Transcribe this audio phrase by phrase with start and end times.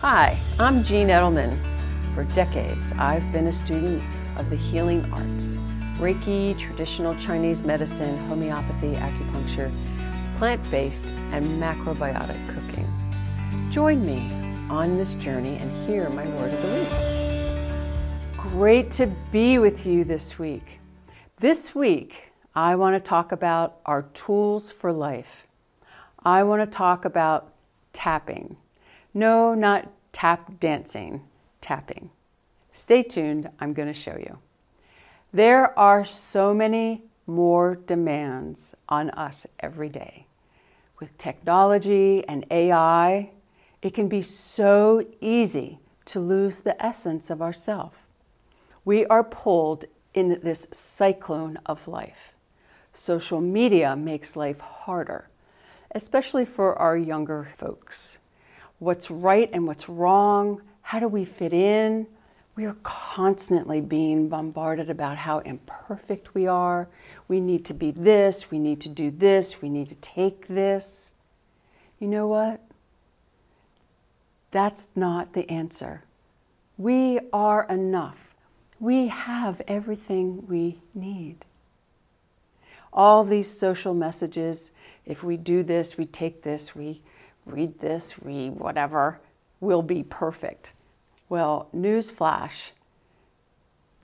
[0.00, 1.58] Hi, I'm Jean Edelman.
[2.14, 4.02] For decades, I've been a student
[4.36, 5.56] of the healing arts
[5.96, 9.72] Reiki, traditional Chinese medicine, homeopathy, acupuncture,
[10.36, 12.86] plant based, and macrobiotic cooking.
[13.70, 14.30] Join me
[14.68, 18.36] on this journey and hear my word of the week.
[18.36, 20.78] Great to be with you this week.
[21.38, 25.46] This week, I want to talk about our tools for life.
[26.22, 27.54] I want to talk about
[27.94, 28.58] tapping.
[29.16, 31.22] No, not tap dancing,
[31.62, 32.10] tapping.
[32.70, 34.40] Stay tuned, I'm going to show you.
[35.32, 40.26] There are so many more demands on us every day.
[41.00, 43.30] With technology and AI,
[43.80, 48.06] it can be so easy to lose the essence of ourself.
[48.84, 52.34] We are pulled in this cyclone of life.
[52.92, 55.30] Social media makes life harder,
[55.94, 58.18] especially for our younger folks.
[58.78, 60.60] What's right and what's wrong?
[60.82, 62.06] How do we fit in?
[62.54, 66.88] We are constantly being bombarded about how imperfect we are.
[67.28, 71.12] We need to be this, we need to do this, we need to take this.
[71.98, 72.60] You know what?
[74.50, 76.04] That's not the answer.
[76.78, 78.34] We are enough.
[78.80, 81.44] We have everything we need.
[82.92, 84.72] All these social messages
[85.06, 87.00] if we do this, we take this, we
[87.46, 89.20] read this, read whatever,
[89.60, 90.74] will be perfect.
[91.28, 92.72] Well, newsflash,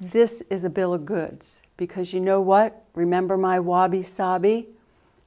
[0.00, 2.84] this is a bill of goods because you know what?
[2.94, 4.68] Remember my wabi sabi?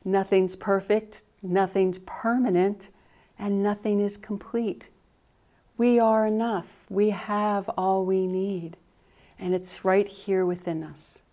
[0.03, 2.89] Nothing's perfect, nothing's permanent,
[3.39, 4.89] and nothing is complete.
[5.77, 6.85] We are enough.
[6.89, 8.77] We have all we need,
[9.39, 11.23] and it's right here within us.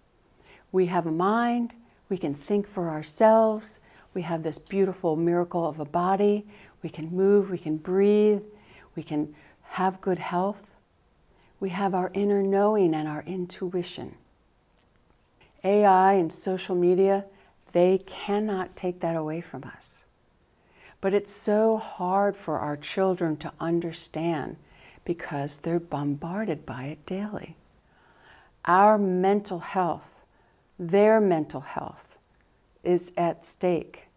[0.72, 1.74] We have a mind,
[2.08, 3.80] we can think for ourselves,
[4.14, 6.46] we have this beautiful miracle of a body,
[6.82, 8.42] we can move, we can breathe,
[8.96, 10.76] we can have good health,
[11.60, 14.14] we have our inner knowing and our intuition.
[15.64, 17.24] AI and social media,
[17.72, 20.04] they cannot take that away from us.
[21.00, 24.56] But it's so hard for our children to understand
[25.04, 27.56] because they're bombarded by it daily.
[28.64, 30.20] Our mental health,
[30.78, 32.16] their mental health,
[32.84, 34.08] is at stake.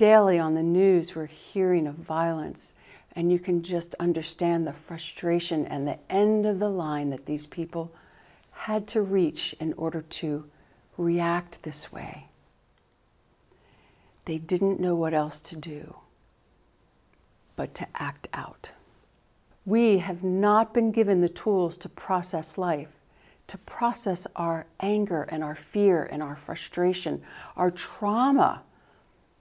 [0.00, 2.72] Daily on the news, we're hearing of violence
[3.14, 7.46] and you can just understand the frustration and the end of the line that these
[7.46, 7.92] people
[8.50, 10.48] had to reach in order to
[10.96, 12.28] react this way.
[14.24, 15.96] They didn't know what else to do
[17.54, 18.70] but to act out.
[19.66, 22.96] We have not been given the tools to process life,
[23.48, 27.20] to process our anger and our fear and our frustration,
[27.54, 28.62] our trauma,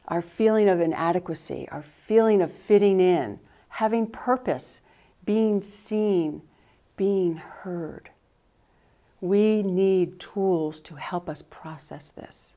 [0.09, 3.40] our feeling of inadequacy, our feeling of fitting in,
[3.70, 4.81] having purpose,
[5.25, 6.42] being seen,
[6.97, 8.09] being heard.
[9.22, 12.56] We need tools to help us process this.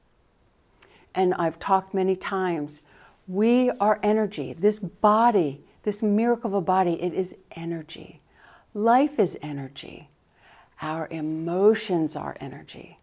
[1.14, 2.82] And I've talked many times,
[3.28, 4.54] we are energy.
[4.54, 8.20] This body, this miracle of a body, it is energy.
[8.72, 10.08] Life is energy.
[10.80, 12.98] Our emotions are energy.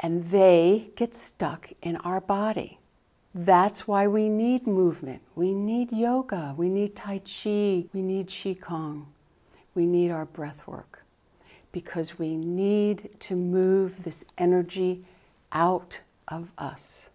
[0.00, 2.78] And they get stuck in our body.
[3.34, 5.22] That's why we need movement.
[5.34, 6.54] We need yoga.
[6.56, 7.86] We need Tai Chi.
[7.92, 9.06] We need Qigong.
[9.74, 11.04] We need our breath work
[11.72, 15.04] because we need to move this energy
[15.50, 17.10] out of us.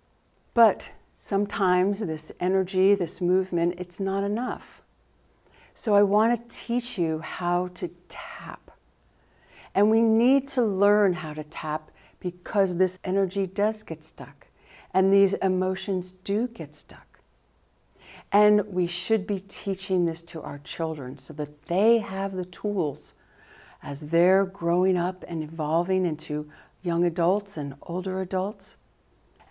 [0.55, 4.81] But sometimes this energy, this movement, it's not enough.
[5.75, 8.71] So I want to teach you how to tap.
[9.75, 14.36] And we need to learn how to tap because this energy does get stuck
[14.97, 17.19] and these emotions do get stuck.
[18.31, 23.13] And we should be teaching this to our children so that they have the tools
[23.83, 26.49] as they're growing up and evolving into
[26.81, 28.77] young adults and older adults,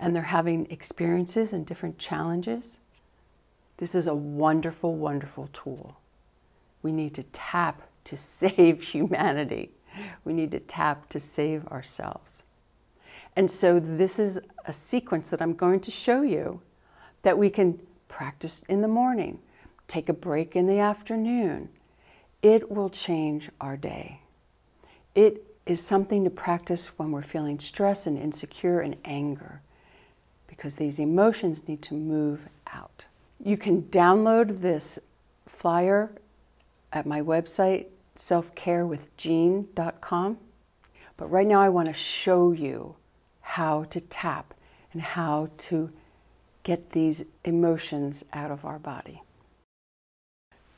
[0.00, 2.80] and they're having experiences and different challenges.
[3.76, 6.00] This is a wonderful, wonderful tool.
[6.82, 9.70] We need to tap to save humanity.
[10.24, 12.42] We need to tap to save ourselves.
[13.36, 16.62] And so this is a sequence that I'm going to show you
[17.22, 17.78] that we can
[18.08, 19.40] practice in the morning,
[19.88, 21.68] take a break in the afternoon.
[22.42, 24.20] It will change our day.
[25.14, 29.60] It is something to practice when we're feeling stress and insecure and anger
[30.46, 33.04] because these emotions need to move out.
[33.44, 34.98] You can download this
[35.46, 36.12] flyer
[36.92, 40.38] at my website, selfcarewithjean.com.
[41.16, 42.96] But right now, I want to show you
[43.56, 44.52] how to tap
[44.92, 45.90] and how to
[46.62, 49.22] get these emotions out of our body.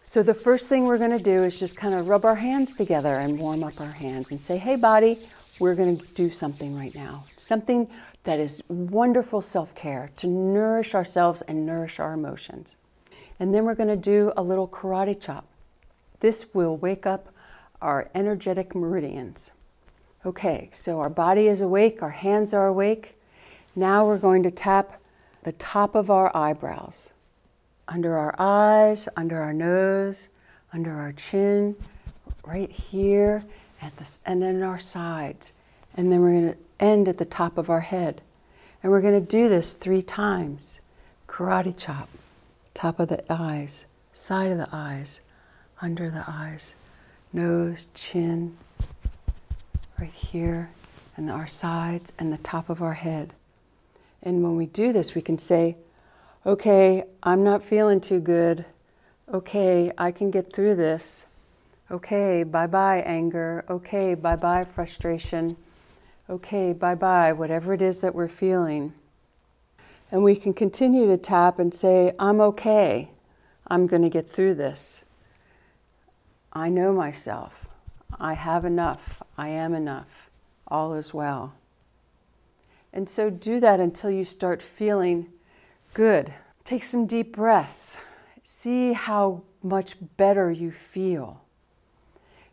[0.01, 2.77] So, the first thing we're going to do is just kind of rub our hands
[2.77, 5.19] together and warm up our hands and say, hey, body,
[5.59, 7.25] we're going to do something right now.
[7.37, 7.89] Something
[8.23, 12.77] that is wonderful self care to nourish ourselves and nourish our emotions.
[13.41, 15.47] And then we're going to do a little karate chop.
[16.21, 17.35] This will wake up
[17.83, 19.51] our energetic meridians.
[20.29, 23.19] Okay, so our body is awake, our hands are awake.
[23.75, 25.01] Now we're going to tap
[25.43, 27.15] the top of our eyebrows,
[27.89, 30.29] under our eyes, under our nose,
[30.71, 31.77] under our chin,
[32.45, 33.43] right here,
[33.81, 35.55] at and then our sides.
[35.97, 38.21] And then we're going to end at the top of our head.
[38.83, 40.83] And we're going to do this three times.
[41.27, 42.11] Karate chop,
[42.75, 45.23] top of the eyes, side of the eyes,
[45.81, 46.75] under the eyes,
[47.33, 48.59] nose, chin,
[49.99, 50.71] right here,
[51.17, 53.35] and our sides, and the top of our head.
[54.23, 55.77] And when we do this, we can say,
[56.47, 58.65] okay, I'm not feeling too good.
[59.33, 61.27] Okay, I can get through this.
[61.91, 63.65] Okay, bye bye, anger.
[63.69, 65.57] Okay, bye bye, frustration.
[66.29, 68.93] Okay, bye bye, whatever it is that we're feeling.
[70.11, 73.11] And we can continue to tap and say, I'm okay.
[73.67, 75.05] I'm going to get through this.
[76.53, 77.68] I know myself.
[78.19, 79.23] I have enough.
[79.37, 80.31] I am enough.
[80.67, 81.55] All is well.
[82.93, 85.27] And so do that until you start feeling
[85.95, 86.33] good.
[86.65, 87.99] Take some deep breaths.
[88.43, 91.43] See how much better you feel.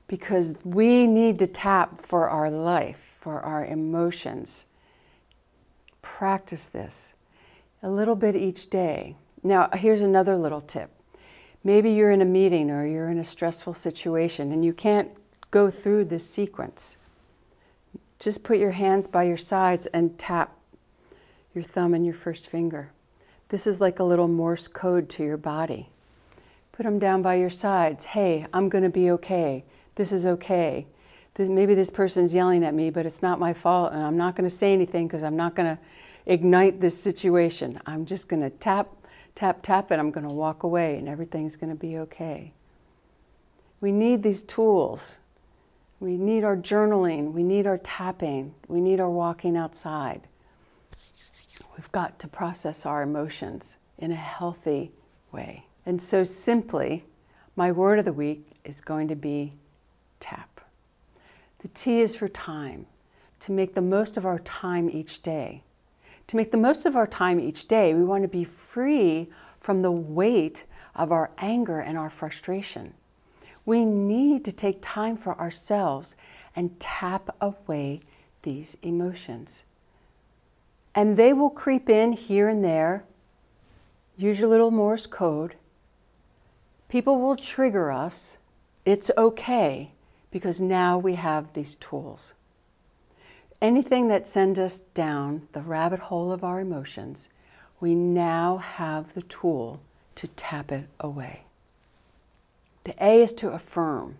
[0.08, 4.68] Because we need to tap for our life, for our emotions.
[6.02, 7.16] Practice this
[7.82, 9.16] a little bit each day.
[9.44, 10.90] Now, here's another little tip.
[11.64, 15.10] Maybe you're in a meeting or you're in a stressful situation and you can't
[15.56, 16.98] go through this sequence.
[18.20, 20.54] Just put your hands by your sides and tap
[21.54, 22.92] your thumb and your first finger.
[23.48, 25.88] This is like a little Morse code to your body.
[26.74, 28.04] Put them down by your sides.
[28.04, 29.64] Hey, I'm going to be okay.
[29.96, 30.88] This is okay.
[31.36, 34.36] This, maybe this person's yelling at me, but it's not my fault, and I'm not
[34.36, 35.82] going to say anything because I'm not going to
[36.26, 37.80] ignite this situation.
[37.86, 38.90] I'm just going to tap,
[39.36, 42.52] tap, tap, and I'm going to walk away, and everything's going to be okay.
[43.80, 45.20] We need these tools
[46.00, 50.28] we need our journaling, we need our tapping, we need our walking outside.
[51.78, 54.92] We've got to process our emotions in a healthy
[55.32, 55.66] way.
[55.86, 57.06] And so, simply,
[57.56, 59.54] my word of the week is going to be
[60.20, 60.62] tap.
[61.60, 62.88] The T is for time,
[63.40, 65.64] to make the most of our time each day.
[66.28, 69.82] To make the most of our time each day, we want to be free from
[69.82, 70.66] the weight
[70.96, 72.94] of our anger and our frustration.
[73.66, 76.16] We need to take time for ourselves
[76.56, 78.02] and tap away
[78.44, 79.64] these emotions.
[80.94, 83.04] And they will creep in here and there.
[84.18, 85.56] Use your little Morse code.
[86.88, 88.38] People will trigger us.
[88.86, 89.92] It's okay
[90.32, 92.34] because now we have these tools.
[93.62, 97.30] Anything that sends us down the rabbit hole of our emotions,
[97.80, 99.82] we now have the tool
[100.16, 101.45] to tap it away.
[102.86, 104.18] The A is to affirm,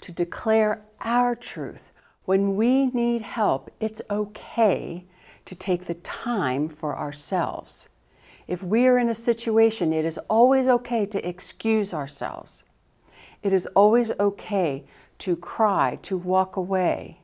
[0.00, 1.92] to declare our truth.
[2.24, 5.04] When we need help, it's okay
[5.44, 7.88] to take the time for ourselves.
[8.48, 12.64] If we are in a situation, it is always okay to excuse ourselves.
[13.44, 14.84] It is always okay
[15.18, 17.20] to cry, to walk away,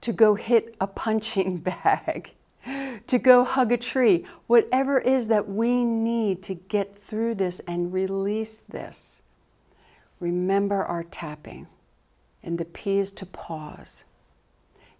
[0.00, 2.34] to go hit a punching bag,
[3.08, 7.58] to go hug a tree, whatever it is that we need to get through this
[7.66, 9.22] and release this.
[10.22, 11.66] Remember our tapping.
[12.44, 14.04] And the P is to pause.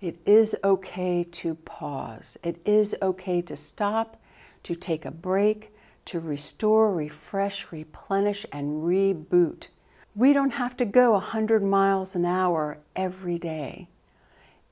[0.00, 2.36] It is okay to pause.
[2.42, 4.20] It is okay to stop,
[4.64, 5.72] to take a break,
[6.06, 9.68] to restore, refresh, replenish, and reboot.
[10.16, 13.86] We don't have to go 100 miles an hour every day.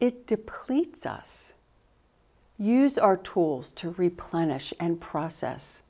[0.00, 1.54] It depletes us.
[2.58, 5.84] Use our tools to replenish and process.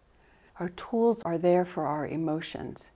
[0.59, 2.91] Our tools are there for our emotions.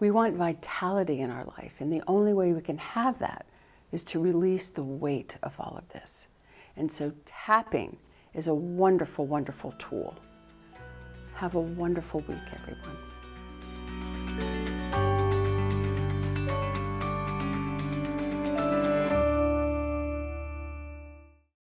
[0.00, 3.46] We want vitality in our life, and the only way we can have that
[3.90, 6.28] is to release the weight of all of this.
[6.76, 7.96] And so, tapping
[8.34, 10.14] is a wonderful, wonderful tool.
[11.34, 12.96] Have a wonderful week, everyone.